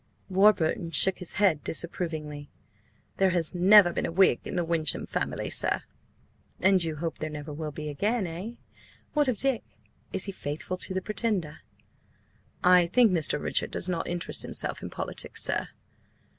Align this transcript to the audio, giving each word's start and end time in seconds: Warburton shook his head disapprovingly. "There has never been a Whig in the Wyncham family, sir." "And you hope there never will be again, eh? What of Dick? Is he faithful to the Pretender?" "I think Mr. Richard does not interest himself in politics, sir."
Warburton 0.31 0.89
shook 0.89 1.19
his 1.19 1.33
head 1.33 1.63
disapprovingly. 1.63 2.49
"There 3.17 3.29
has 3.29 3.53
never 3.53 3.93
been 3.93 4.07
a 4.07 4.11
Whig 4.11 4.39
in 4.45 4.55
the 4.55 4.65
Wyncham 4.65 5.05
family, 5.05 5.51
sir." 5.51 5.83
"And 6.59 6.83
you 6.83 6.95
hope 6.95 7.19
there 7.19 7.29
never 7.29 7.53
will 7.53 7.69
be 7.71 7.87
again, 7.87 8.25
eh? 8.25 8.53
What 9.13 9.27
of 9.27 9.37
Dick? 9.37 9.63
Is 10.11 10.23
he 10.23 10.31
faithful 10.31 10.77
to 10.77 10.95
the 10.95 11.03
Pretender?" 11.03 11.59
"I 12.63 12.87
think 12.87 13.11
Mr. 13.11 13.39
Richard 13.39 13.69
does 13.69 13.87
not 13.87 14.07
interest 14.07 14.41
himself 14.41 14.81
in 14.81 14.89
politics, 14.89 15.43
sir." 15.43 15.67